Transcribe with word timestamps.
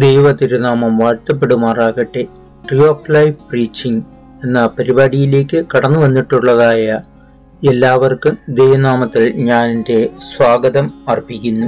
ദൈവ 0.00 0.32
തിരുനാമം 0.32 0.98
വാഴ്ത്തപ്പെടുമാറാകട്ടെ. 0.98 2.26
ട്രീ 2.68 2.78
ഓഫ് 2.86 3.14
ലൈഫ് 3.14 3.36
പ്രീച്ചിങ് 3.50 4.02
എന്ന 4.44 4.66
പരിപാടിയിലേക്ക് 4.66 5.64
കടന്നു 5.76 6.00
വന്നിട്ടുള്ളതായ 6.00 7.00
എല്ലാവർക്കും 7.68 8.38
ദൈവനാമത്തിൽ 8.48 9.32
ഞാൻ 9.32 9.70
എന്റെ 9.70 10.08
സ്വാഗതം 10.36 10.90
അർപ്പിക്കുന്നു. 11.08 11.66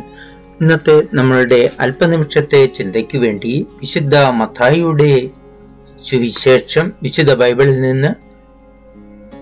ഇന്നത്തെ 0.61 1.03
നമ്മളുടെ 1.15 1.71
അല്പനിമിഷത്തെ 1.81 2.67
ചിന്തയ്ക്ക് 2.67 3.19
വേണ്ടി 3.19 3.67
വിശുദ്ധ 3.71 4.17
മത്തായിയുടെ 4.17 5.31
സുവിശേഷം 6.05 6.93
വിശുദ്ധ 7.03 7.35
ബൈബിളിൽ 7.35 7.81
നിന്ന് 7.81 8.15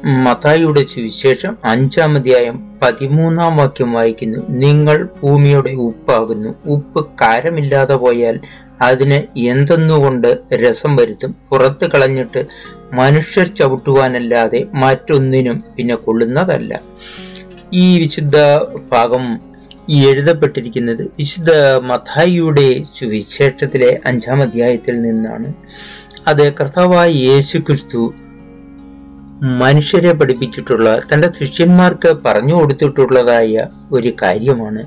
മത്തായിയുടെ 0.06 0.84
സുവിശേഷം 0.84 1.56
അഞ്ചാം 1.64 2.14
അധ്യായം 2.16 2.78
പതിമൂന്നാം 2.82 3.56
വാക്യം 3.56 3.92
വായിക്കുന്നു. 3.92 4.38
നിങ്ങൾ 4.48 5.08
ഭൂമിയുടെ 5.22 5.70
ഉപ്പാകുന്നു. 5.70 6.54
ഉപ്പ് 6.66 7.06
കാരമില്ലാതെ 7.20 7.94
പോയാൽ 7.94 8.40
അതിന് 8.80 9.38
എന്തെന്നുകൊണ്ട് 9.38 10.38
രസം 10.54 10.96
വരുത്തും? 10.96 11.36
പുറത്ത് 11.50 11.90
കളഞ്ഞിട്ട് 11.90 12.46
മനുഷ്യർ 12.92 13.46
ചവിട്ടുവാനല്ലാതെ 13.48 14.66
മറ്റൊന്നിനും 14.74 15.64
പിന്നെ 15.76 15.94
കൊള്ളുന്നതല്ല. 15.94 16.80
ഈ 17.72 18.00
വിശുദ്ധ 18.00 18.36
ഭാഗം 18.92 19.40
ഈ 19.88 20.08
എഴുതപ്പെട്ടിരിക്കുന്നത് 20.08 21.02
വിശുദ്ധ 21.02 21.50
മഥായിയുടെ 21.82 22.82
സുവിശേഷത്തിലെ 22.96 24.00
അഞ്ചാം 24.06 24.42
അധ്യായത്തിൽ 24.42 25.02
നിന്നാണ്. 25.02 25.54
അത് 26.26 26.52
കർത്താവായ 26.52 27.10
യേശു 27.10 27.58
ക്രിസ്തു 27.58 28.14
മനുഷ്യരെ 29.42 30.12
പഠിപ്പിച്ചിട്ടുള്ള 30.12 31.00
തന്റെ 31.14 31.32
ശിഷ്യന്മാർക്ക് 31.38 32.16
പറഞ്ഞു 32.24 32.54
കൊടുത്തിട്ടുള്ളതായ 32.54 33.66
ഒരു 33.92 34.12
കാര്യമാണ്. 34.22 34.82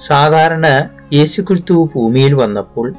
സാധാരണ 0.00 0.88
യേശുക്രിസ്തു 1.12 1.90
ഭൂമിയിൽ 1.94 2.34
വന്നപ്പോൾ 2.34 2.94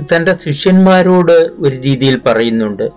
തന്റെ 0.00 0.36
ശിഷ്യന്മാരോട് 0.44 1.32
ഒരു 1.32 1.76
രീതിയിൽ 1.76 2.20
പറയുന്നുണ്ട്. 2.26 2.90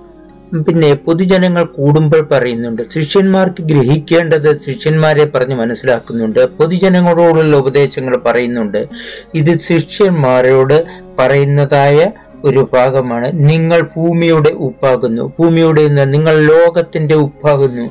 പിന്നെ 0.68 0.94
പൊതുജനങ്ങൾ 0.94 1.64
കൂടുമ്പോൾ 1.64 2.22
പറയുന്നുണ്ട് 2.22 2.82
ശിഷ്യന്മാർക്ക് 2.90 3.64
ഗ്രഹിക്കേണ്ടത് 3.64 4.60
ശിഷ്യന്മാരെ 4.62 5.26
പറഞ്ഞ് 5.26 5.56
മനസ്സിലാക്കുന്നുണ്ട്. 5.56 6.46
പൊതുജനങ്ങളോടുള്ള 6.46 7.58
ഉപദേശങ്ങൾ 7.58 8.18
പറയുന്നുണ്ട്. 8.18 8.88
ഇത് 9.36 9.60
ശിഷ്യന്മാരോട് 9.60 10.86
പറയുന്നതായ 11.20 12.12
ഒരു 12.44 12.70
ഭാഗമാണ് 12.74 13.32
നിങ്ങൾ 13.34 13.82
ഭൂമിയുടെ 13.82 14.50
ഉപ്പാകുന്നു. 14.50 15.34
ഭൂമിയുടെ 15.40 15.88
നിന്ന് 15.88 16.14
നിങ്ങൾ 16.14 16.40
ലോകത്തിന്റെ 16.40 17.16
ഉപ്പാകുന്നു. 17.16 17.90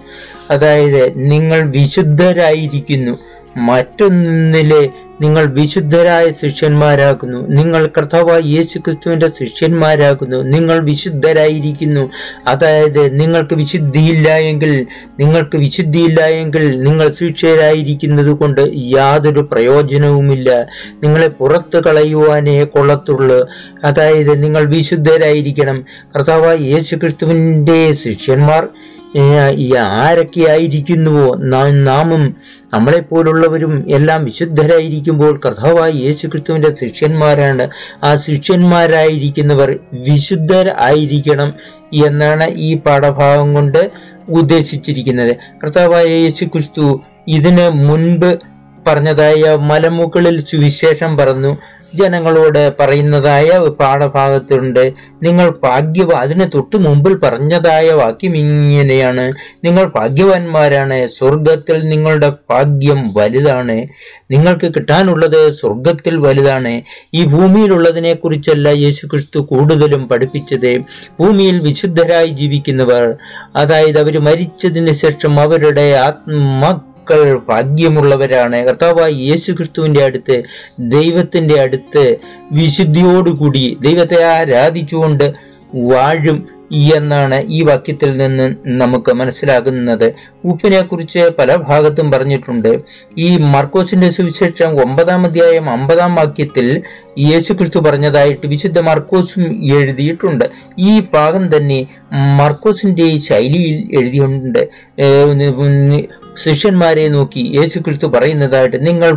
അതായത് 0.51 1.13
നിങ്ങൾ 1.15 1.63
വിശുദ്ധരായിരിക്കുന്നു. 1.63 3.19
മറ്റൊന്നിലെ 3.57 4.89
നിങ്ങൾ 5.21 5.45
വിശുദ്ധരായ 5.47 6.33
ശിഷ്യന്മാരാകുന്നു. 6.33 7.49
നിങ്ങൾ 7.49 7.91
കർത്താവായ 7.99 8.41
യേശു 8.41 8.79
ക്രിസ്തുവിന്റെ 8.79 9.29
ശിഷ്യന്മാരാകുന്നു. 9.29 10.37
നിങ്ങൾ 10.37 10.79
വിശുദ്ധരായിരിക്കുന്നു. 10.79 12.11
അതായത് 12.47 13.21
നിങ്ങൾക്ക് 13.21 13.55
വിശുദ്ധിയില്ല 13.55 14.37
എങ്കിൽ 14.37 14.87
നിങ്ങൾക്ക് 15.21 15.57
വിശുദ്ധിയില്ല 15.57 16.21
എങ്കിൽ 16.25 16.83
നിങ്ങൾ 16.83 17.11
ശിക്ഷരായിരിക്കുന്നത് 17.11 18.31
കൊണ്ട് 18.31 18.71
യാതൊരു 18.75 19.41
പ്രയോജനവുമില്ല. 19.41 20.67
നിങ്ങളെ 21.03 21.29
പുറത്തു 21.29 21.79
കളയുവാനേ 21.79 22.65
കൊള്ളത്തുള്ളൂ. 22.65 23.49
അതായത് 23.85 24.43
നിങ്ങൾ 24.43 24.65
വിശുദ്ധരായിരിക്കണം. 24.65 25.85
കർത്താവായ 26.17 26.57
യേശു 26.57 26.97
ക്രിസ്തുവിന്റെ 26.97 27.93
ശിഷ്യന്മാർ 27.93 28.69
ആരൊക്കെയായിരിക്കുന്നുവോ? 29.17 31.35
നാമും 31.71 32.37
നമ്മളെപ്പോലുള്ളവരും 32.75 33.85
എല്ലാം 33.89 34.25
വിശുദ്ധരായിരിക്കുമ്പോൾ 34.25 35.41
കർത്താവായ 35.47 35.91
യേശു 35.91 36.27
ക്രിസ്തുവിന്റെ 36.27 36.75
ശിഷ്യന്മാരാണ്. 36.75 37.69
ആ 38.05 38.17
ശിഷ്യന്മാരായിരിക്കുന്നവർ 38.17 39.79
വിശുദ്ധരായിരിക്കണം 39.93 41.55
എന്നാണ് 42.07 42.51
ഈ 42.51 42.77
പാഠഭാഗം 42.77 43.55
കൊണ്ട് 43.55 43.91
ഉദ്ദേശിച്ചിരിക്കുന്നത്. 44.29 45.37
കർത്താവായ 45.65 46.05
യേശു 46.05 46.45
ക്രിസ്തു 46.45 47.01
ഇതിന് 47.29 47.69
മുൻപ് 47.69 48.39
പറഞ്ഞതായ 48.87 49.57
മലമുകളിൽ 49.57 50.45
സുവിശേഷം 50.45 51.17
പറഞ്ഞു. 51.17 51.57
ജനങ്ങളോട് 51.99 52.73
പറയുന്നതായ 52.81 53.59
പാഠഭാഗത്തുണ്ട്. 53.81 54.93
നിങ്ങൾ 55.23 55.55
ഭാഗ്യവ 55.63 56.13
അതിന് 56.13 56.45
തൊട്ടു 56.55 56.77
മുമ്പിൽ 56.77 57.15
പറഞ്ഞതായ 57.17 57.91
വാക്യം 57.91 58.37
ഇങ്ങനെയാണ്. 58.37 59.33
നിങ്ങൾ 59.65 59.85
ഭാഗ്യവാന്മാരാണ്. 59.85 61.09
സ്വർഗത്തിൽ 61.09 61.89
നിങ്ങളുടെ 61.89 62.33
ഭാഗ്യം 62.51 63.15
വലുതാണ്. 63.15 63.77
നിങ്ങൾക്ക് 64.31 64.73
കിട്ടാനുള്ളത് 64.75 65.51
സ്വർഗത്തിൽ 65.51 66.17
വലുതാണ്. 66.17 66.83
ഈ 67.15 67.25
ഭൂമിയിലുള്ളതിനെ 67.25 68.15
കുറിച്ചല്ല 68.15 68.69
യേശു 68.69 69.07
ക്രിസ്തു 69.07 69.41
കൂടുതലും 69.41 70.09
പഠിപ്പിച്ചത്. 70.09 70.79
ഭൂമിയിൽ 71.21 71.59
വിശുദ്ധരായി 71.61 72.27
ജീവിക്കുന്നവർ 72.27 73.17
അതായത് 73.57 73.99
അവർ 73.99 74.19
മരിച്ചതിന് 74.25 74.93
ശേഷം 74.93 75.41
അവരുടെ 75.41 75.87
ആത്മ 76.07 76.94
മക്കൾ 77.05 77.41
ഭാഗ്യമുള്ളവരാണ്. 77.49 78.57
കർത്താവായ 78.57 79.11
യേശു 79.11 79.53
ക്രിസ്തുവിന്റെ 79.53 80.05
അടുത്ത് 80.05 80.43
ദൈവത്തിന്റെ 80.79 81.61
അടുത്ത് 81.61 82.17
വിശുദ്ധിയോടുകൂടി 82.53 83.77
ദൈവത്തെ 83.81 84.25
ആരാധിച്ചുകൊണ്ട് 84.25 85.33
വാഴും 85.75 86.39
എന്നാണ് 86.95 87.43
ഈ 87.49 87.63
വാക്യത്തിൽ 87.63 88.17
നിന്ന് 88.17 88.47
നമുക്ക് 88.67 89.13
മനസ്സിലാകുന്നത്. 89.13 90.07
ഉപ്പിനെ 90.45 90.81
കുറിച്ച് 90.81 91.29
പല 91.39 91.55
ഭാഗത്തും 91.55 92.11
പറഞ്ഞിട്ടുണ്ട്. 92.11 92.79
ഈ 93.19 93.37
മർക്കോസിന്റെ 93.37 94.11
സുവിശേഷം 94.11 94.71
ഒമ്പതാം 94.83 95.25
അധ്യായം 95.25 95.71
അമ്പതാം 95.71 96.15
വാക്യത്തിൽ 96.15 96.83
യേശു 97.19 97.53
ക്രിസ്തു 97.53 97.79
പറഞ്ഞതായിട്ട് 97.79 98.47
വിശുദ്ധ 98.47 98.81
മർക്കോസും 98.81 99.47
എഴുതിയിട്ടുണ്ട്. 99.75 100.45
ഈ 100.79 101.01
ഭാഗം 101.15 101.57
തന്നെ 101.57 101.87
മർക്കോസിന്റെ 102.41 103.19
ശൈലിയിൽ 103.19 103.77
എഴുതിയിട്ടുണ്ട്. 103.99 104.63
ശിഷ്യന്മാരെ 106.43 107.09
നോക്കി 107.09 107.53
യേശുക്രിസ്തു 107.57 108.07
പറയുന്നതായിട്ട് 108.07 108.87
നിങ്ങൾ 108.87 109.11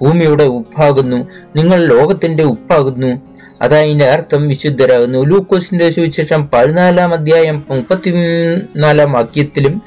ഭൂമിയുടെ 0.00 0.44
ഉപ്പാകുന്നു 0.44 1.28
നിങ്ങൾ 1.56 1.86
ലോകത്തിന്റെ 1.86 2.42
ഉപ്പാകുന്നു. 2.42 3.32
അതതിന്റെ 3.62 4.04
അർത്ഥം 4.04 4.48
വിശുദ്ധരാകുന്നു. 4.48 5.18
ലൂക്കോസിന്റെ 5.18 5.90
സുവിശേഷം 5.90 6.50
പതിനാലാം 6.52 7.12
അധ്യായം 7.12 7.64
മുപ്പത്തിനാലാം 7.70 9.12
വാക്യത്തിലും 9.12 9.82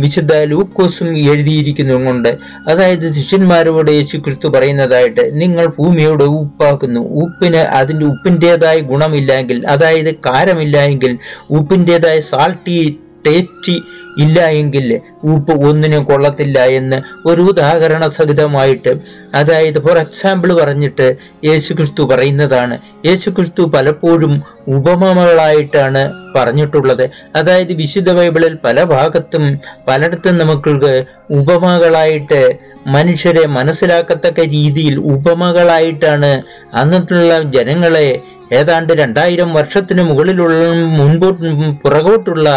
വിശുദ്ധ 0.00 0.34
ലൂക്കോസും 0.34 1.18
എഴുതിയിരിക്കുന്നതുകൊണ്ട് 1.18 2.38
അതായത് 2.68 3.12
ശിഷ്യന്മാരോട് 3.12 3.90
യേശു 3.90 4.16
ക്രിസ്തു 4.16 4.48
പറയുന്നതായിട്ട് 4.48 5.40
നിങ്ങൾ 5.40 5.66
ഭൂമിയുടെ 5.66 6.24
ഉപ്പാക്കുന്നു 6.24 7.00
ഉപ്പിന് 7.00 7.56
അതിന്റെ 7.56 8.06
ഉപ്പിന്റെതായ 8.06 8.78
ഗുണമില്ലെങ്കിൽ 8.78 9.66
അതായത് 9.66 10.14
കാരമില്ല 10.14 10.78
എങ്കിൽ 10.78 11.18
ഉപ്പിന്റെതായ 11.50 12.20
സാൾട്ടി 12.20 12.98
ടേസ്റ്റി 13.26 13.82
ഇല്ല 14.18 14.46
എങ്കിൽ 14.60 15.00
ഉപ്പ് 15.24 15.52
ഒന്നിനും 15.68 16.04
കൊള്ളത്തില്ല 16.04 16.58
എന്ന് 16.58 16.98
ഒരു 17.28 17.42
ഉദാഹരണ 17.42 18.08
സഹിതമായിട്ട് 18.08 18.92
അതായത് 19.34 19.78
ഫോർ 19.82 19.98
എക്സാമ്പിൾ 19.98 20.52
പറഞ്ഞിട്ട് 20.52 21.06
യേശുക്രിസ്തു 21.44 22.02
പറയുന്നതാണ്. 22.02 22.78
യേശു 23.06 23.30
ക്രിസ്തു 23.30 23.62
പലപ്പോഴും 23.74 24.42
ഉപമകളായിട്ടാണ് 24.68 26.02
പറഞ്ഞിട്ടുള്ളത്. 26.36 27.10
അതായത് 27.36 27.72
വിശുദ്ധ 27.72 28.10
ബൈബിളിൽ 28.12 28.54
പല 28.64 28.82
ഭാഗത്തും 28.84 29.44
പലയിടത്തും 29.88 30.38
നമുക്ക് 30.38 31.04
ഉപമകളായിട്ട് 31.30 32.40
മനുഷ്യരെ 32.86 33.46
മനസ്സിലാക്കത്തക്ക 33.46 34.40
രീതിയിൽ 34.40 34.98
ഉപമകളായിട്ടാണ് 34.98 36.42
അന്നിട്ടുള്ള 36.74 37.42
ജനങ്ങളെ 37.42 38.08
ഏതാണ്ട് 38.52 38.92
രണ്ടായിരം 38.92 39.54
വർഷത്തിന് 39.54 40.02
മുകളിലുള്ള 40.02 40.68
മുൻപോട്ട് 40.98 41.48
പുറകോട്ടുള്ള 41.82 42.48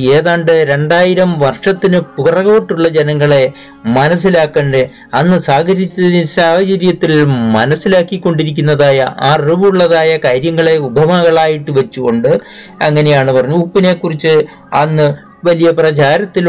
ഏതാണ്ട് 0.00 0.64
രണ്ടായിരം 0.68 1.38
വർഷത്തിന് 1.38 2.00
പുറകോട്ടുള്ള 2.00 2.88
ജനങ്ങളെ 2.88 3.52
മനസ്സിലാക്കണ്ടേ 3.86 4.88
അന്ന് 5.14 5.38
സാഹചര്യത്തിന് 5.38 6.22
സാഹചര്യത്തിൽ 6.22 7.24
മനസ്സിലാക്കിക്കൊണ്ടിരിക്കുന്നതായ 7.24 9.14
അറിവുള്ളതായ 9.20 10.16
കാര്യങ്ങളെ 10.16 10.76
ഉപമകളായിട്ട് 10.76 11.70
വെച്ചുകൊണ്ട് 11.70 12.38
അങ്ങനെയാണ് 12.82 13.32
പറഞ്ഞു 13.32 13.54
ഉപ്പിനെ 13.54 13.92
കുറിച്ച് 13.92 14.44
അന്ന് 14.74 15.28
വലിയ 15.44 15.70
പ്രചാരത്തിൽ 15.70 16.48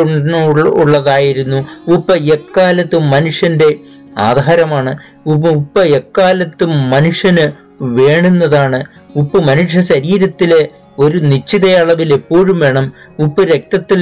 ഉള്ളതായിരുന്നു. 0.67 1.65
ഉപ്പ് 1.87 2.13
എക്കാലത്തും 2.13 3.09
മനുഷ്യന്റെ 3.09 3.75
ആധാരമാണ്. 4.17 4.97
ഉപ്പ് 5.25 5.49
ഉപ്പ് 5.49 5.79
എക്കാലത്തും 5.79 6.89
മനുഷ്യന് 6.89 7.51
വേണുന്നതാണ്. 7.83 8.83
ഉപ്പ് 9.15 9.43
മനുഷ്യ 9.43 9.81
ശരീരത്തിലെ 9.81 10.69
ഒരു 10.99 11.17
നിശ്ചിത 11.17 11.65
അളവിൽ 11.81 12.13
എപ്പോഴും 12.13 12.59
വേണം. 12.59 12.85
ഉപ്പ് 13.19 13.41
രക്തത്തിൽ 13.41 14.01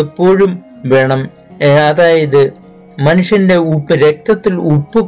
എപ്പോഴും 0.00 0.52
വേണം. 0.86 1.22
അതായത് 1.88 2.42
മനുഷ്യന്റെ 3.00 3.56
ഉപ്പ് 3.74 3.94
രക്തത്തിൽ 3.94 4.54
ഉപ്പ് 4.74 5.00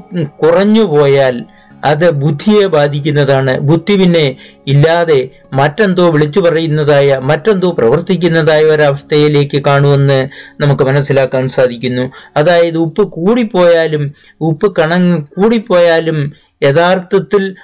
കുറഞ്ഞു 0.42 0.82
പോയാൽ 0.82 1.36
അത് 1.84 2.10
ബുദ്ധിയെ 2.10 2.66
ബാധിക്കുന്നതാണ്. 2.66 3.52
ബുദ്ധി 3.58 3.94
പിന്നെ 3.96 4.24
ഇല്ലാതെ 4.66 5.18
മറ്റെന്തോ 5.52 6.10
വിളിച്ചു 6.10 6.40
പറയുന്നതായ 6.40 7.18
മറ്റെന്തോ 7.22 7.70
പ്രവർത്തിക്കുന്നതായ 7.70 8.62
ഒരവസ്ഥയിലേക്ക് 8.64 9.58
കാണുമെന്ന് 9.64 10.18
നമുക്ക് 10.60 10.82
മനസ്സിലാക്കാൻ 10.82 11.48
സാധിക്കുന്നു. 11.48 12.04
അതായത് 12.36 12.78
ഉപ്പ് 12.78 13.04
കൂടിപ്പോയാലും 13.12 14.04
ഉപ്പ് 14.40 14.76
കണങ് 14.76 15.14
കൂടിപ്പോയാലും 15.36 16.18
യഥാർത്ഥത്തിൽ 16.62 17.54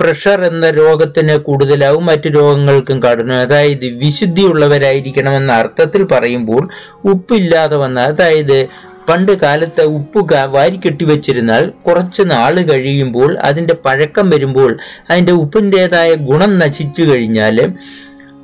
പ്രഷർ 0.00 0.40
എന്ന 0.44 0.70
രോഗത്തിന് 0.70 1.36
കൂടുതലാവും 1.36 2.06
മറ്റു 2.06 2.28
രോഗങ്ങൾക്കും 2.28 3.02
കടന്നു. 3.02 3.34
അതായത് 3.34 3.86
വിശുദ്ധിയുള്ളവരായിരിക്കണമെന്ന 3.86 5.52
അർത്ഥത്തിൽ 5.52 6.02
പറയുമ്പോൾ 6.04 6.62
ഉപ്പില്ലാതെ 7.04 7.76
വന്ന 7.76 8.00
അതായത് 8.00 8.68
പണ്ട് 9.08 9.32
കാലത്ത് 9.32 9.80
ഉപ്പ് 9.80 10.32
വാരിക്കെട്ടി 10.44 11.04
വെച്ചിരുന്നാൽ 11.04 11.70
കുറച്ച് 11.86 12.22
നാൾ 12.30 12.54
കഴിയുമ്പോൾ 12.60 13.38
അതിന്റെ 13.38 13.74
പഴക്കം 13.74 14.30
വരുമ്പോൾ 14.30 14.78
അതിന്റെ 15.10 15.32
ഉപ്പിന്റെതായ 15.32 16.14
ഗുണം 16.14 16.58
നശിച്ചു 16.58 17.02
കഴിഞ്ഞാൽ 17.02 17.56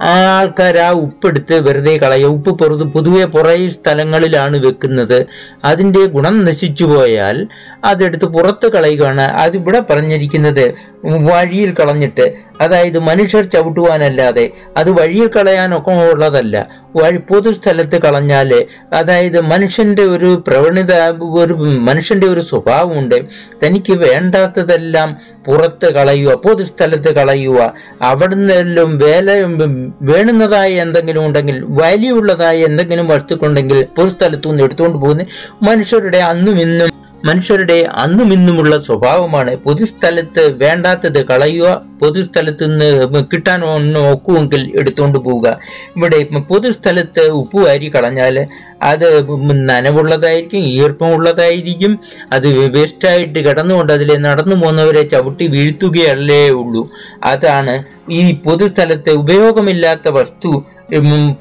ആൾക്കാർ 0.03 0.77
ആ 0.77 0.91
ഉപ്പെടുത്ത് 0.91 1.69
വെറുതെ 1.69 1.97
കളയുക 1.97 2.29
ഉപ്പ് 2.29 2.51
പുറത്ത് 2.51 2.85
പൊതുവെ 2.85 3.25
പുറയ 3.25 3.69
സ്ഥലങ്ങളിലാണ് 3.69 4.67
വെക്കുന്നത്. 4.67 5.27
അതിന്റെ 5.65 6.07
ഗുണം 6.07 6.45
നശിച്ചു 6.45 6.85
പോയാൽ 6.85 7.47
അതെടുത്ത് 7.85 8.25
പുറത്ത് 8.25 8.73
കളയുകയാണ്. 8.73 9.21
അതിവിടെ 9.21 9.81
പറഞ്ഞിരിക്കുന്നത് 9.81 10.75
വഴിയിൽ 11.05 11.75
കളഞ്ഞിട്ട്. 11.75 12.35
അതായത് 12.61 12.99
മനുഷ്യർ 12.99 13.45
ചവിട്ടുവാനല്ലാതെ 13.45 14.51
അത് 14.77 14.91
വഴിയിൽ 14.91 15.29
കളയാനൊക്കെ 15.29 15.91
ഉള്ളതല്ല. 15.91 16.69
വഴി 16.97 17.17
പൊതുസ്ഥലത്ത് 17.31 17.99
കളഞ്ഞാൽ 18.03 18.51
അതായത് 18.93 19.41
മനുഷ്യന്റെ 19.41 20.03
ഒരു 20.03 20.31
പ്രവണത 20.47 20.93
ഒരു 21.43 21.55
മനുഷ്യന്റെ 21.89 22.27
ഒരു 22.27 22.41
സ്വഭാവമുണ്ട്. 22.41 23.17
തനിക്ക് 23.65 23.93
വേണ്ടാത്തതെല്ലാം 23.93 25.09
പുറത്ത് 25.47 25.95
കളയുക 25.95 26.35
പൊതുസ്ഥലത്ത് 26.35 27.15
കളയുക. 27.15 27.59
അവിടുന്നെല്ലാം 28.03 28.99
വേല 28.99 29.31
വേണുന്നതായ 30.11 30.75
എന്തെങ്കിലും 30.87 31.27
ഉണ്ടെങ്കിൽ 31.27 31.59
വലിയുള്ളതായ 31.83 32.65
എന്തെങ്കിലും 32.65 33.09
വസ്തുക്കളുണ്ടെങ്കിൽ 33.09 33.81
പൊതുസ്ഥലത്തു 33.97 34.49
നിന്ന് 34.49 34.63
എടുത്തുകൊണ്ട് 34.63 34.99
പോകുന്ന 34.99 35.27
മനുഷ്യരുടെ 35.63 36.19
അന്നും 36.19 36.61
ഇന്നും 36.61 36.93
മനുഷ്യരുടെ 37.25 37.77
അന്നും 37.95 38.33
ഇന്നുമുള്ള 38.33 38.79
സ്വഭാവമാണ് 38.79 39.57
പൊതുസ്ഥലത്ത് 39.57 40.55
വേണ്ടാത്തത് 40.57 41.27
കളയുക 41.27 41.83
പൊതുസ്ഥലത്ത് 42.03 42.65
നിന്ന് 42.71 43.21
കിട്ടാൻ 43.33 43.61
ഒക്കുമെങ്കിൽ 43.99 44.73
എടുത്തുകൊണ്ട് 44.79 45.19
പോവുക. 45.19 45.59
ഇവിടെ 45.97 46.19
പൊതുസ്ഥലത്ത് 46.49 47.25
ഉപ്പ് 47.31 47.59
വാരി 47.67 47.89
കളഞ്ഞാൽ 47.95 48.47
അത് 48.83 49.07
നനവുള്ളതായിരിക്കും 49.71 50.59
ഈർപ്പമുള്ളതായിരിക്കും 50.59 51.99
അത് 52.33 52.49
വേസ്റ്റായിട്ട് 52.75 53.39
കിടന്നുകൊണ്ട് 53.39 53.93
അതിൽ 53.93 54.17
നടന്നു 54.17 54.57
പോകുന്നവരെ 54.57 55.03
ചവിട്ടി 55.03 55.47
വീഴ്ത്തുകയല്ലേ 55.47 56.49
ഉള്ളൂ. 56.49 56.91
അതാണ് 57.25 57.85
ഈ 58.11 58.35
പൊതുസ്ഥലത്ത് 58.45 59.11
ഉപയോഗമില്ലാത്ത 59.11 60.09
വസ്തു 60.09 60.65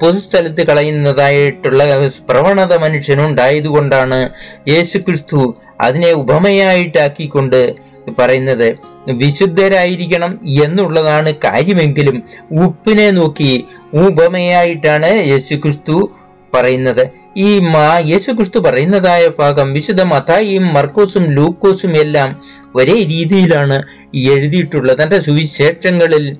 പൊതുസ്ഥലത്ത് 0.00 0.62
കളയുന്നതായിട്ടുള്ള 0.66 1.82
പ്രവണത 2.30 2.74
മനുഷ്യനുണ്ടായതുകൊണ്ടാണ് 2.76 4.30
യേശുക്രിസ്തു 4.68 5.54
അതിനെ 5.80 6.12
ഉപമയായിട്ടാക്കിക്കൊണ്ട് 6.12 7.74
പറയുന്നത് 8.18 8.76
വിശുദ്ധരായിരിക്കണം 9.12 10.40
എന്നുള്ളതാണ് 10.64 11.34
കാര്യമെങ്കിലും 11.44 12.22
ഉപ്പിനെ 12.64 13.10
നോക്കി 13.10 13.64
ഉപമയായിട്ടാണ് 13.94 15.10
യേശുക്രിസ്തു 15.26 16.10
പറയുന്നത്. 16.54 17.10
ഈ 17.36 17.58
മാ 17.58 17.98
യേശുക്രിസ്തു 17.98 18.58
പറയുന്നതായ 18.58 19.30
ഭാഗം 19.38 19.72
വിശുദ്ധ 19.72 20.02
മത്തായിയും 20.02 20.74
മർക്കോസും 20.74 21.24
ലൂക്കോസും 21.24 21.96
എല്ലാം 21.96 22.40
ഒരേ 22.76 23.02
രീതിയിലാണ് 23.02 23.82
എഴുതിയിട്ടുള്ളത്. 24.14 25.02
തന്റെ 25.02 25.20
സുവിശേഷങ്ങളിൽ 25.22 26.36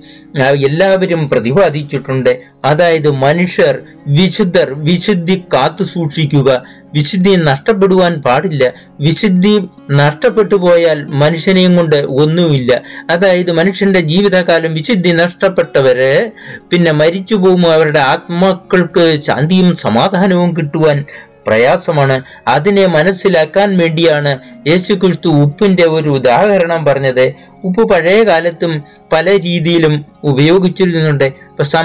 എല്ലാവരും 0.65 1.29
പ്രതിപാദിച്ചിട്ടുണ്ട്. 1.29 2.39
അതായത് 2.65 3.11
മനുഷ്യർ 3.11 3.79
വിശുദ്ധർ 4.07 4.73
വിശുദ്ധി 4.73 5.43
കാത്തു 5.53 5.83
സൂക്ഷിക്കുക 5.83 6.63
വിശുദ്ധി 6.93 7.35
നഷ്ടപ്പെടുവാൻ 7.35 8.21
പാടില്ല. 8.21 8.73
വിശുദ്ധി 8.99 9.69
നഷ്ടപ്പെട്ടു 9.91 10.55
പോയാൽ 10.55 11.05
മനുഷ്യനെയും 11.09 11.75
കൊണ്ട് 11.75 11.95
ഒന്നുമില്ല. 11.95 12.81
അതായത് 13.09 13.51
മനുഷ്യന്റെ 13.51 13.99
ജീവിതകാലം 13.99 14.73
വിശുദ്ധി 14.73 15.11
നഷ്ടപ്പെട്ടവര് 15.11 16.31
പിന്നെ 16.69 16.91
മരിച്ചു 16.91 17.35
പോകുമ്പോൾ 17.35 17.73
അവരുടെ 17.73 17.99
ആത്മാക്കൾക്ക് 17.99 19.19
ശാന്തിയും 19.27 19.75
സമാധാനവും 19.75 20.55
കിട്ടുവാൻ 20.57 21.05
പ്രയാസമാണ്. 21.47 22.21
അതിനെ 22.47 22.85
മനസ്സിലാക്കാൻ 22.85 23.77
വേണ്ടിയാണ് 23.77 24.31
യേശുക്രിസ്തു 24.67 25.29
ഉപ്പിന്റെ 25.29 25.83
ഒരു 25.83 26.09
ഉദാഹരണം 26.09 26.85
പറഞ്ഞത്. 26.85 27.33
ഉപ്പ് 27.63 27.89
പഴയ 27.89 28.23
കാലത്തും 28.23 28.83
പല 29.11 29.29
രീതിയിലും 29.39 30.05
ഉപയോഗിച്ചിരുന്നുണ്ട്. 30.23 31.27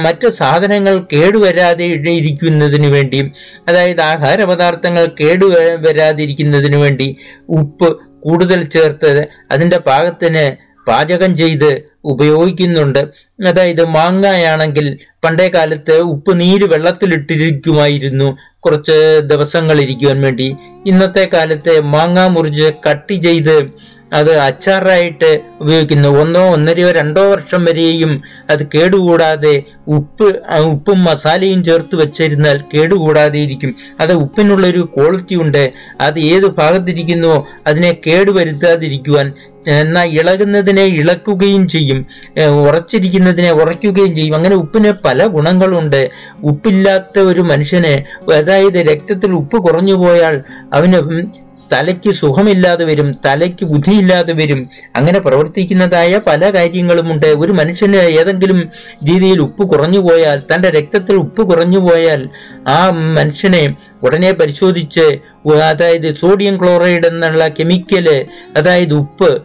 മറ്റ് 0.01 0.29
സാധനങ്ങൾ 0.29 0.95
കേടുവരാതെ 1.13 1.85
ഇരിക്കുന്നതിന് 1.85 2.87
വേണ്ടിയും 2.87 3.33
അതായത് 3.69 4.01
ആഹാര 4.01 4.45
പദാർത്ഥങ്ങൾ 4.45 5.07
കേടു 5.21 5.47
വരാതിരിക്കുന്നതിന് 5.87 6.77
വേണ്ടി 6.77 7.17
ഉപ്പ് 7.49 7.89
കൂടുതൽ 8.21 8.65
ചേർത്ത് 8.65 9.27
അതിന്റെ 9.51 9.79
പാകത്തിന് 9.79 10.45
പാചകം 10.89 11.37
ചെയ്ത് 11.37 11.71
ഉപയോഗിക്കുന്നുണ്ട്. 12.05 12.99
അതായത് 13.47 13.85
മാങ്ങയാണെങ്കിൽ 13.89 14.87
പണ്ടേ 15.25 15.49
കാലത്ത് 15.49 15.95
ഉപ്പ് 16.13 16.41
നീര് 16.41 16.65
വെള്ളത്തിലിട്ടിരിക്കുമായിരുന്നു. 16.65 18.37
കുറച്ച് 18.63 19.21
ദിവസങ്ങൾ 19.25 19.81
ഇരിക്കുവാൻ 19.81 20.21
വേണ്ടി 20.21 20.57
ഇന്നത്തെ 20.87 21.31
കാലത്ത് 21.33 21.81
മാങ്ങ 21.81 22.27
മുറിച്ച് 22.27 22.73
കട്ടി 22.89 23.15
ചെയ്ത് 23.15 23.57
അത് 24.13 24.31
അച്ചാറായിട്ട് 24.37 25.41
ഉപയോഗിക്കുന്നു. 25.61 26.09
ഒന്നോ 26.09 26.41
ഒന്നരയോ 26.53 26.91
രണ്ടോ 26.91 27.23
വർഷം 27.31 27.65
വരെയും 27.65 28.23
അത് 28.51 28.63
കേടുകൂടാതെ 28.75 29.63
ഉപ്പ് 29.89 30.27
ഉപ്പും 30.57 31.05
മസാലയും 31.05 31.65
ചേർത്ത് 31.65 31.97
വെച്ചിരുന്നാൽ 31.97 32.61
കേടുകൂടാതെ 32.75 33.39
ഇരിക്കും. 33.39 33.75
അത് 34.01 34.13
ഉപ്പിനുള്ളൊരു 34.13 34.89
ക്വാളിറ്റി 34.97 35.35
ഉണ്ട്. 35.35 35.73
അത് 36.01 36.21
ഏത് 36.21 36.47
ഭാഗത്തിരിക്കുന്നുവോ 36.47 37.47
അതിനെ 37.67 37.93
കേടുവരുത്താതിരിക്കുവാൻ 38.07 39.33
എന്നാൽ 39.67 40.09
ഇളകുന്നതിനെ 40.09 40.83
ഇളക്കുകയും 40.83 41.69
ചെയ്യും. 41.69 42.07
ഉറച്ചിരിക്കുന്നതിനെ 42.41 43.51
ഉറയ്ക്കുകയും 43.51 44.15
ചെയ്യും. 44.15 44.35
അങ്ങനെ 44.35 44.55
ഉപ്പിന് 44.55 44.93
പല 45.05 45.27
ഗുണങ്ങളുണ്ട്. 45.27 46.11
ഉപ്പില്ലാത്ത 46.43 47.19
ഒരു 47.19 47.41
മനുഷ്യന് 47.41 48.03
അതായത് 48.33 48.75
രക്തത്തിൽ 48.75 49.33
ഉപ്പ് 49.33 49.57
കുറഞ്ഞു 49.57 49.95
പോയാൽ 49.95 50.43
അവന് 50.73 51.23
തലയ്ക്ക് 51.73 52.11
സുഖമില്ലാതെ 52.11 52.85
വരും 52.85 53.19
തലയ്ക്ക് 53.27 53.65
ബുദ്ധിയില്ലാതെ 53.65 54.33
വരും. 54.33 54.71
അങ്ങനെ 54.97 55.19
പ്രവർത്തിക്കുന്നതായ 55.19 56.21
പല 56.27 56.51
കാര്യങ്ങളുമുണ്ട് 56.51 57.27
ഒരു 57.27 57.53
മനുഷ്യന് 57.53 57.97
ഏതെങ്കിലും 57.97 58.71
രീതിയിൽ 59.05 59.41
ഉപ്പ് 59.41 59.69
കുറഞ്ഞു 59.69 59.99
പോയാൽ 59.99 60.43
തന്റെ 60.55 60.71
രക്തത്തിൽ 60.71 61.15
ഉപ്പ് 61.15 61.51
കുറഞ്ഞു 61.51 61.79
പോയാൽ 61.79 62.29
ആ 62.69 62.91
മനുഷ്യനെ 62.91 63.77
ഉടനെ 64.03 64.33
പരിശോധിച്ച് 64.33 65.19
അതായത് 65.49 66.15
സോഡിയം 66.15 66.61
ക്ലോറൈഡ് 66.61 67.07
എന്നുള്ള 67.07 67.49
കെമിക്കൽ 67.49 68.27
അതായത് 68.57 68.95
ഉപ്പ് 68.95 69.43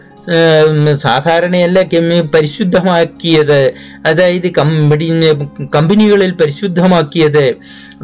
സാധാരണയല്ല 0.95 1.81
കെമി 1.81 2.21
പരിശുദ്ധമാക്കിയത്. 2.21 3.73
അതായത് 4.05 4.51
കമ്പനി 4.51 5.07
കമ്പനികളിൽ 5.75 6.31
പരിശുദ്ധമാക്കിയത് 6.31 7.55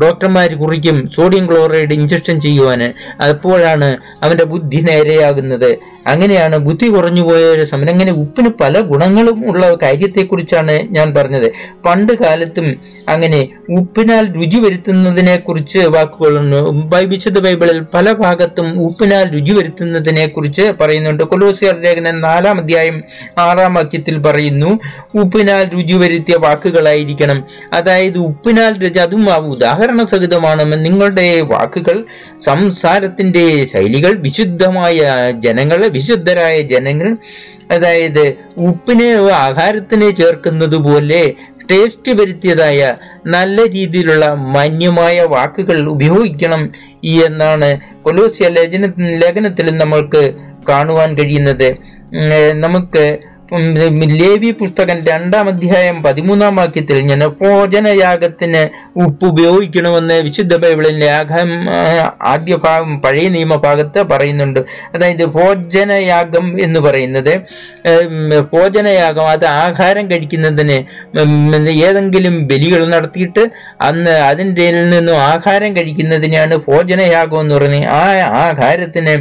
ഡോക്ടർമാർ 0.01 0.53
കുറിക്കും 0.53 1.10
സോഡിയം 1.15 1.48
ക്ലോറൈഡ് 1.48 1.94
ഇഞ്ചക്ഷൻ 1.94 2.42
ചെയ്യുവാൻ. 2.42 2.84
അപ്പോഴാണ് 3.30 3.98
അവന്റെ 4.24 4.44
ബുദ്ധി 4.44 4.82
നേരെയാകുന്നത്. 4.82 5.93
അങ്ങനെയാണ് 6.08 6.58
ബുദ്ധി 6.58 6.88
കുറഞ്ഞു 6.88 7.22
പോയ 7.22 7.44
ഒരു 7.44 7.64
സമയം. 7.66 7.90
അങ്ങനെ 7.90 8.12
ഉപ്പിന് 8.12 8.50
പല 8.62 8.80
ഗുണങ്ങളും 8.80 9.50
ഉള്ള 9.50 9.78
കാര്യത്തെക്കുറിച്ചാണ് 9.82 10.82
ഞാൻ 10.92 11.14
പറഞ്ഞത്. 11.14 11.52
പണ്ട് 11.86 12.14
കാലത്തും 12.14 12.76
അങ്ങനെ 13.10 13.48
ഉപ്പിനാൽ 13.70 14.32
രുചി 14.34 14.58
വരുത്തുന്നതിനെ 14.58 15.36
കുറിച്ച് 15.38 15.80
വാക്കുകളുണ്ട് 15.80 16.96
വിശുദ്ധ 17.06 17.40
ബൈബിളിൽ 17.40 17.80
പല 17.94 18.12
ഭാഗത്തും 18.12 18.82
ഉപ്പിനാൽ 18.84 19.32
രുചി 19.34 19.52
വരുത്തുന്നതിനെ 19.52 20.28
കുറിച്ച് 20.28 20.74
പറയുന്നുണ്ട്. 20.82 21.24
കൊലോസിയർ 21.24 21.82
ലേഖനം 21.82 22.22
നാലാം 22.22 22.58
അധ്യായം 22.58 23.04
ആറാം 23.38 23.74
വാക്യത്തിൽ 23.74 24.18
പറയുന്നു 24.20 24.80
ഉപ്പിനാൽ 25.16 25.70
രുചി 25.76 25.94
വരുത്തിയ 25.94 26.36
വാക്കുകളായിരിക്കണം. 26.36 27.44
അതായത് 27.74 28.18
ഉപ്പിനാൽ 28.18 28.74
രുചി 28.80 29.00
അതും 29.00 29.34
ആ 29.34 29.38
ഉദാഹരണ 29.38 30.04
സഹിതമാണ് 30.04 30.86
നിങ്ങളുടെ 30.86 31.42
വാക്കുകൾ 31.42 32.04
സംസാരത്തിന്റെ 32.46 33.66
ശൈലികൾ 33.74 34.14
വിശുദ്ധമായ 34.18 35.00
ജനങ്ങൾ 35.40 35.88
വിശുദ്ധരായ 35.94 36.56
ജനങ്ങൾ 36.74 37.10
അതായത് 37.72 38.26
ഉപ്പിനെ 38.68 39.10
ആഹാരത്തിന് 39.40 40.10
ചേർക്കുന്നത് 40.16 40.78
പോലെ 40.88 41.22
ടേസ്റ്റ് 41.70 42.12
വരുത്തിയതായ 42.12 42.80
നല്ല 43.26 43.58
രീതിയിലുള്ള 43.76 44.26
മാന്യമായ 44.56 45.18
വാക്കുകൾ 45.34 45.78
ഉപയോഗിക്കണം 45.90 46.64
എന്നാണ് 47.26 47.70
കൊലോസിയ 48.04 48.48
ലേഖന 48.50 48.86
ലേഖനത്തിൽ 49.22 49.68
നമ്മൾക്ക് 49.78 50.24
കാണുവാൻ 50.70 51.10
കഴിയുന്നത്. 51.18 51.70
നമുക്ക് 52.60 53.06
ലേവി 53.54 54.52
പുസ്തകം 54.52 54.98
രണ്ടാം 55.08 55.48
അധ്യായം 55.48 56.04
പതിമൂന്നാം 56.04 56.56
വാക്യത്തിൽ 56.56 57.00
ഞാൻ 57.00 57.22
ഭോജനയാഗത്തിന് 57.42 58.62
ഉപ്പ് 59.00 59.26
ഉപയോഗിക്കണമെന്ന് 59.26 60.14
വിശുദ്ധ 60.14 60.56
ബൈബിളിലെ 60.56 61.10
ആഘം 61.12 61.50
ആദ്യ 62.22 62.56
ഭാഗം 62.56 63.02
പഴയ 63.02 63.28
നിയമഭാഗത്ത് 63.28 64.04
പറയുന്നുണ്ട്. 64.04 64.60
അതായത് 64.96 65.26
ഭോജനയാഗം 65.26 66.62
എന്ന് 66.62 66.80
പറയുന്നത് 66.80 67.34
ഭോജനയാഗം 68.54 69.30
അത് 69.30 69.46
ആഹാരം 69.46 70.12
കഴിക്കുന്നതിന് 70.12 70.80
ഏതെങ്കിലും 71.70 72.48
ബലികൾ 72.48 72.84
നടത്തിയിട്ട് 72.86 73.46
അന്ന് 73.82 74.12
അതിന്റെ 74.12 74.72
നിന്നും 74.72 75.16
ആഹാരം 75.16 75.76
കഴിക്കുന്നതിനെയാണ് 75.78 76.56
ഭോജനയാഗം 76.68 77.40
എന്ന് 77.40 77.56
പറയുന്നത്. 77.56 77.90
ആ 77.90 78.06
ആഹാരത്തിന് 78.46 79.16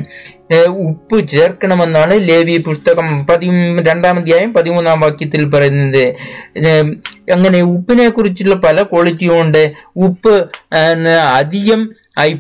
ഉപ്പ് 0.57 1.29
ചേർക്കണമെന്നാണ് 1.29 2.29
ലേവി 2.29 2.57
പുസ്തകം 2.57 3.27
പതി 3.27 3.49
രണ്ടാം 3.89 4.19
അധ്യായം 4.19 4.53
പതിമൂന്നാം 4.53 5.01
വാക്യത്തിൽ 5.01 5.51
പറയുന്നത്. 5.51 6.05
അങ്ങനെ 7.33 7.61
ഉപ്പിനെ 7.61 8.09
കുറിച്ചുള്ള 8.09 8.55
പല 8.55 8.83
ക്വാളിറ്റിയും 8.83 9.41
ഉണ്ട്. 9.41 9.73
ഉപ്പ് 9.97 10.49
അധികം 11.41 11.83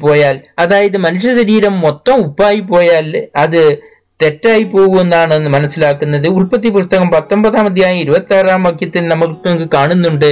പോയാൽ 0.00 0.40
അതായത് 0.58 0.96
മനുഷ്യ 0.96 1.34
ശരീരം 1.34 1.80
മൊത്തം 1.80 2.12
ഉപ്പായി 2.12 2.60
പോയാൽ 2.60 3.28
അത് 3.36 3.78
തെറ്റായി 4.22 4.64
പോകുമെന്നാണ് 4.64 5.48
മനസ്സിലാക്കുന്നത്. 5.48 6.28
ഉൽപ്പത്തി 6.38 6.68
പുസ്തകം 6.68 7.10
പത്തൊമ്പതാം 7.10 7.66
അധ്യായം 7.66 8.00
ഇരുപത്തി 8.04 8.34
ആറാം 8.34 8.62
വാക്യത്തിൽ 8.62 9.08
നമുക്ക് 9.08 9.68
കാണുന്നുണ്ട്. 9.76 10.30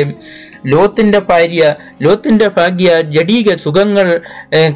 ലോത്തിന്റെ 0.66 1.18
ഭാര്യ 1.28 1.74
ലോത്തിന്റെ 2.02 2.46
ഭാഗ്യ 2.56 2.88
ജഡീക 3.14 3.54
സുഖങ്ങൾ 3.56 4.06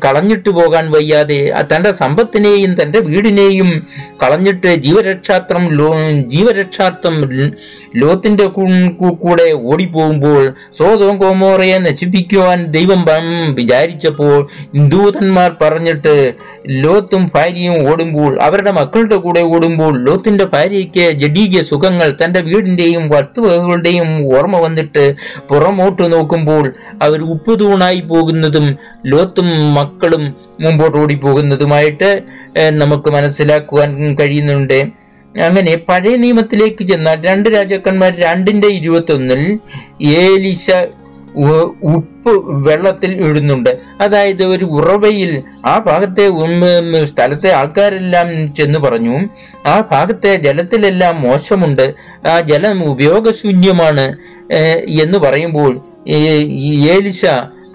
കളഞ്ഞിട്ടു 0.04 0.50
പോകാൻ 0.50 0.85
വയ്യാതെ 0.90 1.38
തന്റെ 1.73 1.92
സമ്പത്തിനെയും 1.92 2.73
തന്റെ 2.83 2.99
വീടിനെയും 2.99 3.68
കളഞ്ഞിട്ട് 4.23 4.71
ജീവരക്ഷാത്രം 4.76 5.64
ലോ 5.71 5.88
ജീവരക്ഷാർത്ഥം 6.26 7.16
ലോത്തിന്റെ 7.97 8.47
കൂടെ 8.47 8.75
ഓടി 8.94 9.12
കൂടെ 9.25 9.49
ഓടിപ്പോകുമ്പോൾ 9.71 10.42
സോതോം 10.78 11.16
കോമോറയെ 11.18 11.78
നശിപ്പിക്കുവാൻ 11.78 12.61
ദൈവം 12.68 13.02
വിചാരിച്ചപ്പോൾ 13.54 14.38
ദൂതന്മാർ 14.88 15.50
പറഞ്ഞിട്ട് 15.62 16.14
ലോത്തും 16.83 17.30
ഭാര്യയും 17.35 17.76
ഓടുമ്പോൾ 17.90 18.33
അവരുടെ 18.42 18.73
മക്കളുടെ 19.04 19.25
കൂടെ 19.25 19.40
ഓടുമ്പോൾ 19.54 19.94
ലോത്തിന്റെ 20.06 20.44
ഭാര്യയ്ക്ക് 20.52 21.04
ജഡീക 21.20 21.62
സുഖങ്ങൾ 21.70 22.08
തന്റെ 22.20 22.40
വീടിന്റെയും 22.40 23.04
വസ്തുവകകളുടെയും 23.08 24.08
ഓർമ്മ 24.37 24.56
വന്നിട്ട് 24.56 25.04
പുറമോട്ട് 25.49 26.04
നോക്കുമ്പോൾ 26.12 26.64
അവർ 27.02 27.20
ഉപ്പുതൂണായി 27.34 28.00
പോകുന്നതും 28.12 28.66
ലോത്തും 29.06 29.49
മക്കളും 29.75 30.25
മുമ്പോട്ട് 30.61 30.96
ഓടിപ്പോകുന്നതുമായിട്ട് 31.02 32.11
നമുക്ക് 32.80 33.11
മനസ്സിലാക്കുവാൻ 33.11 33.90
കഴിയുന്നുണ്ട്. 34.20 34.78
അങ്ങനെ 35.34 35.73
പഴയ 35.88 36.16
നിയമത്തിലേക്ക് 36.16 36.82
ചെന്നാൽ 36.84 37.20
രണ്ട് 37.28 37.49
രാജാക്കന്മാർ 37.54 38.12
രണ്ടിന്റെ 38.26 38.68
ഇരുപത്തി 38.78 39.12
ഒന്നിൽ 39.12 39.42
ഏലിശ 40.20 40.66
ഉപ്പ് 41.37 42.33
വെള്ളത്തിൽ 42.69 43.25
ഇടുന്നുണ്ട്. 43.25 43.79
അതായത് 44.00 44.45
ഒരു 44.45 44.64
ഉറവയിൽ 44.64 45.43
ആ 45.67 45.79
ഭാഗത്തെ 45.79 46.26
സ്ഥലത്തെ 47.05 47.50
ആൾക്കാരെല്ലാം 47.53 48.55
ചെന്ന് 48.55 48.79
പറഞ്ഞു 48.79 49.17
ആ 49.67 49.81
ഭാഗത്തെ 49.93 50.37
ജലത്തിലെല്ലാം 50.37 51.23
മോശമുണ്ട് 51.23 51.95
ആ 52.26 52.41
ജലം 52.41 52.85
ഉപയോഗശൂന്യമാണ് 52.85 54.17
എന്ന് 55.03 55.19
പറയുമ്പോൾ 55.19 55.81
ഏലിശ 56.88 57.25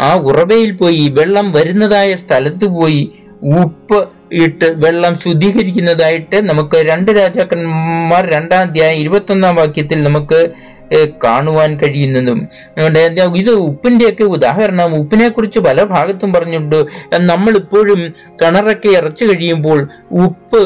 ആ 0.02 0.16
ഉറവയിൽ 0.16 0.78
പോയി 0.78 1.10
വെള്ളം 1.10 1.52
വരുന്നതായ 1.52 2.16
സ്ഥലത്ത് 2.16 2.66
പോയി 2.66 3.12
ഉപ്പ് 3.42 4.08
ഇട്ട് 4.34 4.66
വെള്ളം 4.76 5.16
ശുദ്ധീകരിക്കുന്നതായിട്ട് 5.16 6.50
നമുക്ക് 6.50 6.76
രണ്ട് 6.76 7.12
രാജാക്കന്മാർ 7.12 8.26
രണ്ടാം 8.26 8.60
അധ്യായം 8.60 9.00
ഇരുപത്തൊന്നാം 9.00 9.56
വാക്യത്തിൽ 9.56 10.04
നമുക്ക് 10.04 10.52
കാണുവാൻ 11.24 11.78
കഴിയുന്നതും. 11.80 12.40
ഇത് 13.36 13.52
ഉപ്പിന്റെയൊക്കെ 13.70 14.24
ഉദാഹരണം. 14.24 14.96
ഉപ്പിനെ 14.96 15.30
കുറിച്ച് 15.30 15.60
പല 15.60 15.84
ഭാഗത്തും 15.84 16.34
പറഞ്ഞിട്ടുണ്ട്. 16.34 16.80
നമ്മളിപ്പോഴും 17.32 18.02
കിണറൊക്കെ 18.42 18.90
ഇറച്ചു 18.90 19.26
കഴിയുമ്പോൾ 19.26 19.88
ഉപ്പ് 20.12 20.62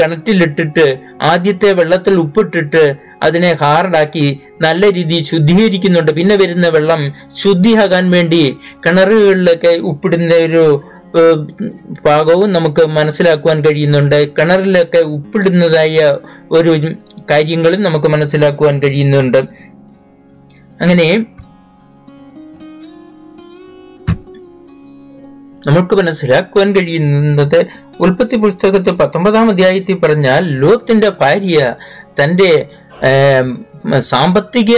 കിണറ്റിലിട്ടിട്ട് 0.00 0.86
ആദ്യത്തെ 1.22 1.72
വെള്ളത്തിൽ 1.72 2.14
ഉപ്പിട്ടിട്ട് 2.14 2.82
അതിനെ 3.22 3.56
ഹാർഡാക്കി 3.60 4.26
നല്ല 4.60 4.92
രീതിയിൽ 4.92 5.24
ശുദ്ധീകരിക്കുന്നുണ്ട്. 5.24 6.12
പിന്നെ 6.12 6.36
വരുന്ന 6.36 6.68
വെള്ളം 6.68 7.02
ശുദ്ധിയാകാൻ 7.42 8.10
വേണ്ടി 8.10 8.56
കിണറുകളിലൊക്കെ 8.86 9.72
ഉപ്പിടുന്ന 9.90 10.34
ഒരു 10.34 10.64
ഭാഗവും 12.06 12.52
നമുക്ക് 12.52 12.82
മനസ്സിലാക്കുവാൻ 12.88 13.64
കഴിയുന്നുണ്ട്. 13.64 14.18
കിണറിലൊക്കെ 14.38 14.98
ഉപ്പിടുന്നതായ 14.98 16.18
ഒരു 16.50 16.72
കാര്യങ്ങളും 17.30 17.82
നമുക്ക് 17.82 18.06
മനസ്സിലാക്കുവാൻ 18.06 18.82
കഴിയുന്നുണ്ട്. 18.82 19.38
അങ്ങനെ 20.80 21.26
നമുക്ക് 25.66 25.94
മനസ്സിലാക്കുവാൻ 25.94 26.76
കഴിയുന്നത് 26.76 27.66
ഉൽപ്പത്തി 28.00 28.36
പുസ്തകത്തിൽ 28.36 28.92
പത്തൊമ്പതാം 28.92 29.48
അധ്യായത്തിൽ 29.48 29.98
പറഞ്ഞാൽ 29.98 30.44
ലോത്തിന്റെ 30.58 31.08
ഭാര്യ 31.20 31.74
തന്റെ 32.22 32.68
ഏം, 33.06 33.66
സാമ്പത്തിക 33.98 34.70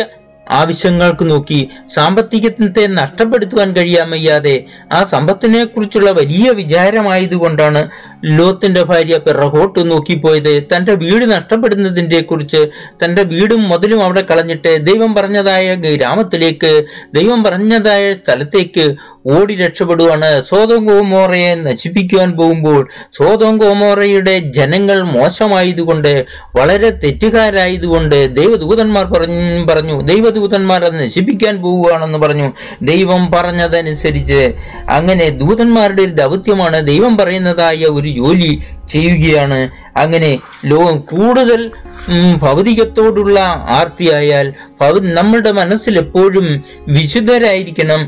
ആവശ്യങ്ങൾക്ക് 0.52 1.24
നോക്കി 1.30 1.60
സാമ്പത്തികത്തെ 1.94 2.86
നഷ്ടപ്പെടുത്തുവാൻ 3.00 3.68
കഴിയാൻ 3.76 4.10
വയ്യാതെ 4.10 4.56
ആ 4.92 5.04
സമ്പത്തിനെ 5.04 5.64
കുറിച്ചുള്ള 5.64 6.10
വലിയ 6.10 6.50
വിചാരമായതുകൊണ്ടാണ് 6.50 7.82
ലോത്തിന്റെ 8.38 8.82
ഭാര്യ 8.82 9.16
പിറകോട്ട് 9.18 9.80
നോക്കിപ്പോയത്. 9.90 10.52
തന്റെ 10.72 10.92
വീട് 10.94 11.24
നഷ്ടപ്പെടുന്നതിന്റെ 11.32 12.20
കുറിച്ച് 12.20 12.60
തന്റെ 13.04 13.22
വീടും 13.22 13.62
മുതലും 13.68 14.00
അവിടെ 14.04 14.20
കളഞ്ഞിട്ട് 14.20 14.72
ദൈവം 14.84 15.14
പറഞ്ഞതായ 15.14 15.74
ഗ്രാമത്തിലേക്ക് 15.74 16.72
ദൈവം 17.14 17.40
പറഞ്ഞതായ 17.44 18.04
സ്ഥലത്തേക്ക് 18.14 18.84
ഓടി 19.26 19.54
രക്ഷപ്പെടുവാണ്. 19.54 20.30
സ്വതം 20.40 20.80
ഗോമോറയെ 20.84 21.54
നശിപ്പിക്കുവാൻ 21.66 22.30
പോകുമ്പോൾ 22.32 22.80
സ്വതം 23.16 23.56
ഗോമോറയുടെ 23.56 24.34
ജനങ്ങൾ 24.56 25.00
മോശമായതുകൊണ്ട് 25.16 26.12
വളരെ 26.58 26.90
തെറ്റുകാരായതുകൊണ്ട് 27.04 28.18
ദൈവദൂതന്മാർ 28.38 29.06
പറഞ്ഞു 29.12 29.64
പറഞ്ഞു 29.70 29.96
ദൈവദൂതന്മാർ 30.42 30.80
അത് 30.84 30.96
നശിപ്പിക്കാൻ 31.04 31.54
പോവുകയാണെന്ന് 31.62 32.18
പറഞ്ഞു. 32.18 32.48
ദൈവം 32.82 33.22
പറഞ്ഞതനുസരിച്ച് 33.34 34.40
അങ്ങനെ 34.88 35.26
ദൂതന്മാരുടെ 35.42 36.02
ഒരു 36.02 36.14
ദൗത്യമാണ് 36.22 36.78
ദൈവം 36.86 37.12
പറയുന്നതായ 37.16 37.82
ഒരു 37.98 38.10
ജോലി 38.20 38.50
ചെയ്യുകയാണ്. 38.92 39.60
അങ്ങനെ 39.96 40.30
ലോകം 40.66 40.98
കൂടുതൽ 41.12 41.60
ഭൗതികത്തോടുള്ള 42.42 43.38
ആർത്തിയായാൽ 43.78 44.46
നമ്മളുടെ 45.14 45.50
മനസ്സിൽ 45.52 45.94
എപ്പോഴും 45.98 46.46
വിശുദ്ധരായിരിക്കണം 46.88 48.00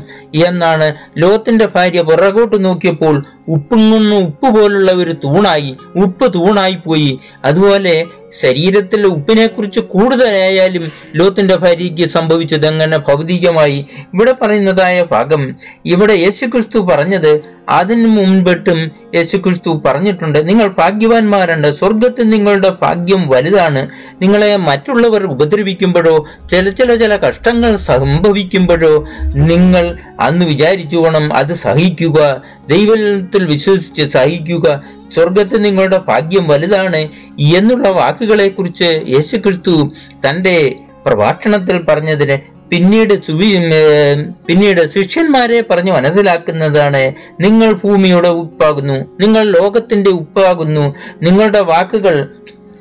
എന്നാണ് 0.45 0.87
ലോകത്തിന്റെ 1.17 1.65
ഭാര്യ 1.75 2.01
പുറകോട്ട് 2.01 2.57
നോക്കിയപ്പോൾ 2.65 3.15
ഉപ്പുങ്ങുന്ന 3.47 4.13
ഉപ്പ് 4.15 4.47
പോലുള്ള 4.55 4.91
ഒരു 4.91 5.13
തൂണായി 5.23 5.71
ഉപ്പ് 5.95 6.33
തൂണായി 6.33 6.77
പോയി. 6.85 7.11
അതുപോലെ 7.45 7.95
ശരീരത്തിൽ 8.41 9.01
ഉപ്പിനെക്കുറിച്ച് 9.07 9.79
കൂടുതലായാലും 9.79 10.85
ലോത്തിന്റെ 11.15 11.55
ഭാര്യയ്ക്ക് 11.55 12.05
സംഭവിച്ചത് 12.07 12.65
അങ്ങനെ 12.67 12.97
ഭൗതികമായി. 12.97 13.79
ഇവിടെ 14.13 14.33
പറയുന്നതായ 14.41 15.05
ഭാഗം 15.11 15.43
ഇവിടെ 15.85 16.13
യേശുക്രിസ്തു 16.13 16.79
പറഞ്ഞത് 16.79 17.31
അതിന് 17.69 18.07
മുൻപിട്ടും 18.07 18.91
യേശുക്രിസ്തു 19.15 19.81
പറഞ്ഞിട്ടുണ്ട് 19.85 20.49
നിങ്ങൾ 20.49 20.67
ഭാഗ്യവാന്മാരുണ്ട് 20.67 21.71
സ്വർഗത്തിൽ 21.71 22.29
നിങ്ങളുടെ 22.29 22.73
ഭാഗ്യം 22.81 23.27
വലുതാണ്. 23.27 23.89
നിങ്ങളെ 24.21 24.57
മറ്റുള്ളവർ 24.57 25.23
ഉപദ്രവിക്കുമ്പോഴോ 25.23 26.25
ചില 26.51 26.69
ചില 26.69 26.95
ചില 26.95 27.17
കഷ്ടങ്ങൾ 27.17 27.75
സംഭവിക്കുമ്പോഴോ 27.75 29.05
നിങ്ങൾ 29.21 29.97
അന്ന് 30.19 30.45
വിചാരിച്ചു 30.45 30.97
വേണം 30.97 31.33
അത് 31.33 31.53
സഹിക്കുക. 31.53 32.41
ദൈവത്തിൽ 32.69 33.45
വിശ്വസിച്ച് 33.45 34.03
സഹിക്കുക. 34.03 34.83
സ്വർഗത്തിൽ 35.15 35.61
നിങ്ങളുടെ 35.61 35.97
ഭാഗ്യം 35.97 36.47
വലുതാണ്. 36.47 37.09
എന്നുള്ള 37.39 37.89
വാക്കുകളെ 37.89 38.47
കുറിച്ച് 38.47 39.03
യേശുക്രിസ്തു 39.07 39.91
തന്റെ 40.29 40.75
പ്രഭാഷണത്തിൽ 41.05 41.81
പറഞ്ഞതിന് 41.81 42.54
പിന്നീട് 42.71 43.13
സുവി 43.21 43.49
പിന്നീട് 44.45 44.81
ശിഷ്യന്മാരെ 44.87 45.59
പറഞ്ഞു 45.61 45.91
മനസ്സിലാക്കുന്നതാണ് 45.91 47.03
നിങ്ങൾ 47.39 47.69
ഭൂമിയുടെ 47.73 48.31
ഉപ്പാകുന്നു 48.35 48.97
നിങ്ങൾ 49.19 49.43
ലോകത്തിന്റെ 49.51 50.11
ഉപ്പാകുന്നു 50.13 50.85
നിങ്ങളുടെ 51.21 51.61
വാക്കുകൾ 51.63 52.17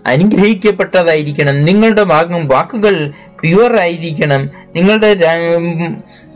അനുഗ്രഹിക്കപ്പെട്ടതായിരിക്കണം 0.05 1.57
നിങ്ങളുടെ 1.65 2.03
വാക്ക് 2.03 2.41
വാക്കുകൾ 2.51 2.95
പ്യുവർ 3.41 3.73
ആയിരിക്കണം 3.77 4.43
നിങ്ങളുടെ 4.75 5.11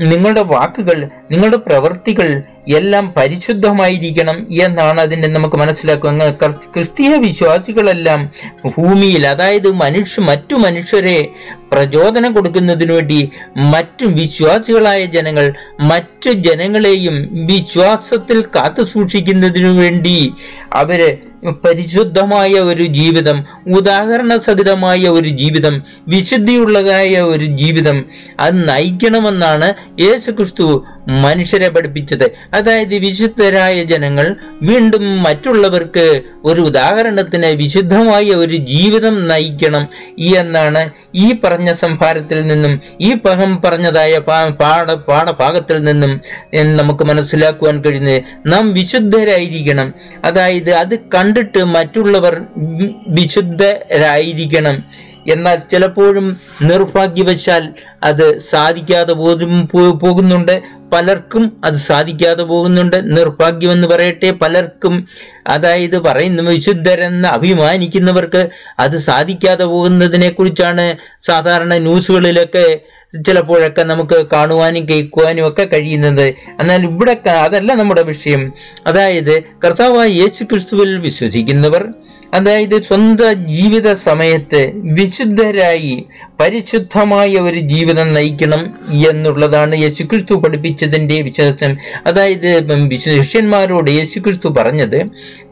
നിങ്ങളുടെ 0.04 0.42
വാക്കുകൾ 0.48 0.98
നിങ്ങളുടെ 1.30 1.56
പ്രവൃത്തികൾ 1.56 2.28
എല്ലാം 2.68 3.14
പരിശുദ്ധമായിരിക്കണം 3.16 4.46
എന്നാണ് 4.50 5.00
അതിനെ 5.00 5.28
നമുക്ക് 5.28 5.56
മനസ്സിലാക്കുക. 5.56 6.48
ക്രിസ്തീയ 6.72 7.16
വിശ്വാസികളെല്ലാം 7.16 8.30
ഭൂമിയിൽ 8.76 9.26
അതായത് 9.26 9.72
മനുഷ്യ 9.72 10.22
മറ്റു 10.22 10.54
മനുഷ്യരെ 10.54 11.28
പ്രചോദനം 11.72 12.32
കൊടുക്കുന്നതിനു 12.32 12.92
വേണ്ടി 12.92 13.30
മറ്റു 13.56 14.06
വിശ്വാസികളായ 14.06 15.06
ജനങ്ങൾ 15.06 15.52
മറ്റു 15.80 16.32
ജനങ്ങളെയും 16.32 17.28
വിശ്വാസത്തിൽ 17.46 18.40
കാത്തു 18.56 18.82
സൂക്ഷിക്കുന്നതിനു 18.82 19.68
വേണ്ടി 19.68 20.34
അവർ 20.72 21.16
പരിശുദ്ധമായ 21.64 22.52
ഒരു 22.60 22.84
ജീവിതം 22.86 23.44
ഉദാഹരണ 23.66 24.36
സഹിതമായ 24.36 25.08
ഒരു 25.08 25.28
ജീവിതം 25.28 25.82
വിശുദ്ധിയുള്ളതായ 26.08 27.20
ഒരു 27.20 27.44
ജീവിതം 27.44 28.04
അത് 28.40 28.68
നയിക്കണമെന്നാണ് 28.68 29.74
യേശു 30.00 30.30
ക്രിസ്തു 30.30 30.84
മനുഷ്യരെ 31.08 31.68
പഠിപ്പിച്ചത്. 31.68 32.24
അതായത് 32.54 32.94
വിശുദ്ധരായ 32.94 33.82
ജനങ്ങൾ 33.82 34.36
വീണ്ടും 34.62 35.22
മറ്റുള്ളവർക്ക് 35.22 36.20
ഒരു 36.44 36.60
ഉദാഹരണത്തിന് 36.60 37.46
വിശുദ്ധമായ 37.46 38.24
ഒരു 38.24 38.56
ജീവിതം 38.56 39.28
നയിക്കണം 39.28 39.88
എന്നാണ് 40.36 40.90
ഈ 41.14 41.34
പറഞ്ഞ 41.44 41.72
സംഭാരത്തിൽ 41.72 42.46
നിന്നും 42.46 42.80
ഈ 43.00 43.14
പഹം 43.14 43.62
പറഞ്ഞതായ 43.64 44.18
പാഠ 44.18 44.92
പാഠഭാഗത്തിൽ 44.92 45.84
നിന്നും 45.84 46.20
നമുക്ക് 46.76 47.04
മനസ്സിലാക്കുവാൻ 47.04 47.84
കഴിയുന്നത് 47.84 48.22
നാം 48.46 48.72
വിശുദ്ധരായിരിക്കണം. 48.72 49.94
അതായത് 50.24 50.70
അത് 50.70 50.98
കണ്ടിട്ട് 50.98 51.64
മറ്റുള്ളവർ 51.64 52.40
വിശുദ്ധരായിരിക്കണം. 53.08 54.84
എന്നാൽ 55.28 55.58
ചിലപ്പോഴും 55.70 56.36
നിർഭാഗ്യവശാൽ 56.62 57.72
അത് 58.02 58.38
സാധിക്കാതെ 58.38 59.12
പോകുന്നുണ്ട്. 60.02 60.62
പലർക്കും 60.92 61.44
അത് 61.64 61.74
സാധിക്കാതെ 61.74 62.42
പോകുന്നുണ്ട്. 62.42 62.96
നിർഭാഗ്യമെന്ന് 63.16 63.88
പറയട്ടെ 63.88 64.30
പലർക്കും 64.30 64.94
അതായത് 65.46 65.98
പറയുന്ന 65.98 66.48
വിശുദ്ധരെന്ന് 66.50 67.28
അഭിമാനിക്കുന്നവർക്ക് 67.28 68.42
അത് 68.78 68.96
സാധിക്കാതെ 68.98 69.64
പോകുന്നതിനെ 69.64 70.30
കുറിച്ചാണ് 70.30 70.86
സാധാരണ 71.20 71.74
ന്യൂസുകളിലൊക്കെ 71.78 72.66
ചിലപ്പോഴൊക്കെ 73.26 73.82
നമുക്ക് 73.82 74.26
കാണുവാനും 74.32 74.88
കേൾക്കുവാനും 74.88 75.48
ഒക്കെ 75.48 75.64
കഴിയുന്നത്. 75.64 76.26
എന്നാൽ 76.60 76.82
ഇവിടെ 76.82 77.28
അതല്ല 77.28 77.74
നമ്മുടെ 77.74 78.02
വിഷയം. 78.02 78.52
അതായത് 78.86 79.42
കർത്താവായ 79.42 80.08
യേശു 80.08 80.44
ക്രിസ്തുവിൽ 80.44 80.98
വിശ്വസിക്കുന്നവർ 80.98 81.88
അതായത് 82.34 82.82
സ്വന്തം 82.82 83.48
ജീവിത 83.48 83.92
സമയത്ത് 83.92 84.72
വിശുദ്ധരായി 84.74 86.04
പരിശുദ്ധമായ 86.40 87.36
ഒരു 87.36 87.58
ജീവിതം 87.58 88.14
നയിക്കണം 88.14 88.74
എന്നുള്ളതാണ് 89.08 89.76
യേശുക്രിസ്തു 89.76 90.34
പഠിപ്പിച്ചതിന്റെ 90.34 91.22
വിശ്വാസം. 91.22 91.76
അതായത് 92.06 92.50
ശിഷ്യന്മാരോട് 92.98 93.90
യേശുക്രിസ്തു 93.90 94.48
പറഞ്ഞത് 94.48 95.00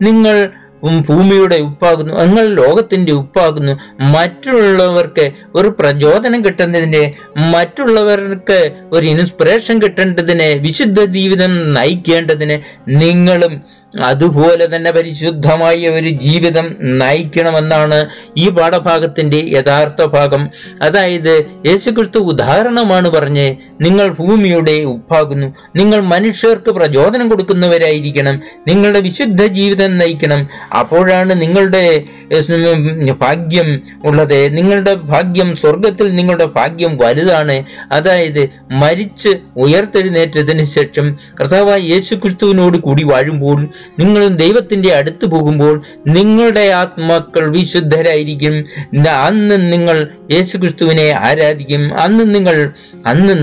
നിങ്ങൾ 0.02 0.50
ഭൂമിയുടെ 0.84 1.56
ഉപ്പാകുന്നു 1.56 2.14
നിങ്ങൾ 2.14 2.46
ലോകത്തിന്റെ 2.46 3.12
ഉപ്പാകുന്നു. 3.12 3.72
മറ്റുള്ളവർക്ക് 4.00 5.30
ഒരു 5.54 5.68
പ്രചോദനം 5.68 6.44
കിട്ടുന്നതിനെ 6.44 7.14
മറ്റുള്ളവർക്ക് 7.36 8.72
ഒരു 8.92 9.06
ഇൻസ്പിറേഷൻ 9.06 9.82
കിട്ടേണ്ടതിന് 9.82 10.60
വിശുദ്ധ 10.60 11.04
ജീവിതം 11.04 11.72
നയിക്കേണ്ടതിന് 11.72 12.58
നിങ്ങളും 12.88 13.62
അതുപോലെ 14.00 14.76
തന്നെ 14.76 14.90
പരിശുദ്ധമായ 14.90 15.88
ഒരു 15.88 16.08
ജീവിതം 16.08 16.76
നയിക്കണമെന്നാണ് 16.80 18.06
ഈ 18.36 18.48
പാഠഭാഗത്തിന്റെ 18.48 19.36
യഥാർത്ഥ 19.36 20.04
ഭാഗം. 20.04 20.50
അതായത് 20.82 21.46
യേശുക്രിസ്തു 21.66 22.18
ഉദാഹരണമാണ് 22.18 23.08
പറഞ്ഞ് 23.08 23.56
നിങ്ങൾ 23.80 24.08
ഭൂമിയുടെ 24.08 24.72
ഉപ്പാകുന്നു. 24.72 25.54
നിങ്ങൾ 25.76 26.00
മനുഷ്യർക്ക് 26.00 26.70
പ്രചോദനം 26.70 27.28
കൊടുക്കുന്നവരായിരിക്കണം. 27.28 28.40
നിങ്ങളുടെ 28.68 29.00
വിശുദ്ധ 29.00 29.46
ജീവിതം 29.46 29.98
നയിക്കണം. 29.98 30.48
അപ്പോഴാണ് 30.78 31.40
നിങ്ങളുടെ 31.40 32.04
ഭാഗ്യം 33.12 33.80
ഉള്ളത്. 34.04 34.56
നിങ്ങളുടെ 34.56 34.94
ഭാഗ്യം 34.94 35.56
സ്വർഗത്തിൽ 35.56 36.14
നിങ്ങളുടെ 36.14 36.44
ഭാഗ്യം 36.44 36.96
വലുതാണ്. 36.96 37.64
അതായത് 37.92 38.48
മരിച്ച് 38.70 39.28
ഉയർത്തെഴുന്നേറ്റതിന് 39.56 40.64
ശേഷം 40.64 41.18
കർത്താവായ 41.40 41.80
യേശു 41.80 42.14
ക്രിസ്തുവിനോട് 42.14 42.78
കൂടി 42.78 43.04
വാഴുമ്പോൾ 43.04 43.68
നിങ്ങൾ 43.98 44.28
ദൈവത്തിന്റെ 44.28 44.94
അടുത്ത് 44.94 45.26
പോകുമ്പോൾ 45.26 45.82
നിങ്ങളുടെ 46.06 46.60
ആത്മാക്കൾ 46.60 47.58
വിശുദ്ധരായിരിക്കും. 47.58 48.64
അന്ന് 49.08 49.72
നിങ്ങൾ 49.72 50.08
യേശു 50.32 50.56
ക്രിസ്തുവിനെ 50.56 51.10
ആരാധിക്കും. 51.10 52.00
അന്ന് 52.00 52.34
നിങ്ങൾ 52.34 52.72
അന്ന് 53.06 53.34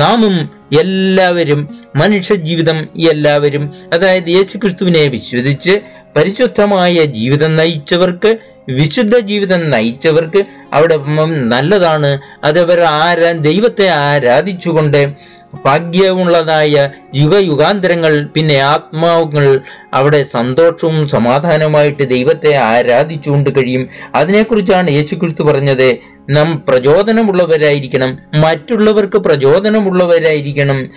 നാമും 0.00 0.62
എല്ലാവരും 0.80 1.68
മനുഷ്യ 1.96 2.34
ജീവിതം 2.34 2.78
എല്ലാവരും 3.10 3.72
അതായത് 3.92 4.28
യേശു 4.28 4.58
ക്രിസ്തുവിനെ 4.58 5.06
വിശ്വസിച്ച് 5.06 5.80
പരിശുദ്ധമായ 6.16 7.04
ജീവിതം 7.04 7.56
നയിച്ചവർക്ക് 7.56 8.38
വിശുദ്ധ 8.68 9.18
ജീവിതം 9.18 9.70
നയിച്ചവർക്ക് 9.70 10.44
അവിടെ 10.72 10.96
നല്ലതാണ്. 11.26 12.18
അതവർ 12.44 12.80
ആരാ 12.80 13.32
ദൈവത്തെ 13.32 13.88
ആരാധിച്ചുകൊണ്ട് 13.88 15.32
ഭാഗ്യമുള്ളതായ 15.64 16.88
യുഗയുഗാന്തരങ്ങൾ 17.14 18.26
പിന്നെ 18.34 18.58
ആത്മാവുകൾ 18.58 19.60
അവിടെ 19.94 20.22
സന്തോഷവും 20.22 21.08
സമാധാനവുമായിട്ട് 21.08 22.02
ദൈവത്തെ 22.02 22.54
ആരാധിച്ചുകൊണ്ട് 22.54 23.50
കഴിയും. 23.50 23.88
അതിനെക്കുറിച്ചാണ് 24.14 24.90
യേശുക്രിസ്തു 24.90 25.42
പറഞ്ഞത്. 25.42 25.96
നാം 26.30 26.64
പ്രചോദനമുള്ളവരായിരിക്കണം. 26.68 28.18
മറ്റുള്ളവർക്ക് 28.40 29.16
പ്രചോദനമുള്ളവരായിരിക്കണം. 29.16 30.90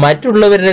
മറ്റുള്ളവരുടെ 0.00 0.72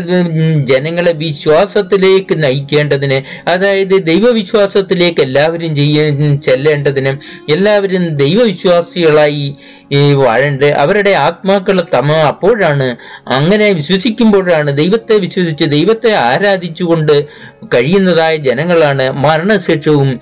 ജനങ്ങളെ 0.66 1.12
വിശ്വാസത്തിലേക്ക് 1.12 2.44
നയിക്കേണ്ടതിന് 2.44 3.50
അതായത് 3.50 4.06
ദൈവവിശ്വാസത്തിലേക്ക് 4.06 5.22
എല്ലാവരും 5.22 5.76
ചെയ്യ 5.76 6.10
ചെല്ലേണ്ടതിന് 6.36 7.18
എല്ലാവരും 7.52 8.10
ദൈവവിശ്വാസികളായി 8.16 9.56
വാഴേണ്ടത്. 9.94 10.24
വാഴേണ്ട 10.26 10.64
അവരുടെ 10.64 11.10
ആത്മാക്കൾ 11.10 11.86
തമ 11.94 12.12
അപ്പോഴാണ് 12.12 12.96
അങ്ങനെ 13.28 13.72
വിശ്വസിക്കുമ്പോഴാണ് 13.72 14.78
ദൈവത്തെ 14.78 15.18
വിശ്വസിച്ച് 15.18 15.66
ദൈവത്തെ 15.66 16.12
ആരാധിച്ചുകൊണ്ട് 16.14 17.26
കഴിയുന്നതായ 17.74 18.36
ജനങ്ങളാണ് 18.36 19.12
മരണശേഷവും 19.12 20.20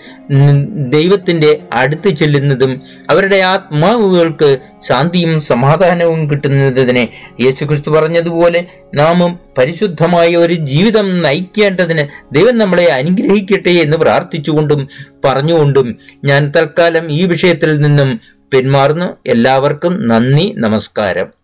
ദൈവത്തിന്റെ 0.89 1.59
അടുത്ത് 1.73 2.09
ചെല്ലുന്നതും 2.09 2.81
അവരുടെ 3.09 3.37
ആത്മാവുകൾക്ക് 3.37 4.57
ശാന്തിയും 4.87 5.39
സമാധാനവും 5.39 6.29
കിട്ടുന്നതിനെ 6.29 7.09
യേശുക്രിസ്തു 7.41 7.91
പറഞ്ഞതുപോലെ 7.91 8.65
നാമും 8.93 9.39
പരിശുദ്ധമായ 9.57 10.35
ഒരു 10.35 10.53
ജീവിതം 10.53 11.21
നയിക്കേണ്ടതിന് 11.21 12.35
ദൈവം 12.35 12.57
നമ്മളെ 12.57 12.85
അനുഗ്രഹിക്കട്ടെ 12.85 13.69
എന്ന് 13.69 13.97
പ്രാർത്ഥിച്ചുകൊണ്ടും 13.97 14.87
പറഞ്ഞുകൊണ്ടും 15.25 15.97
ഞാൻ 16.25 16.51
തൽക്കാലം 16.57 17.11
ഈ 17.11 17.25
വിഷയത്തിൽ 17.25 17.77
നിന്നും 17.77 18.19
പിന്മാറുന്നു. 18.53 19.17
എല്ലാവർക്കും 19.25 20.07
നന്ദി 20.07 20.53
നമസ്കാരം. 20.57 21.40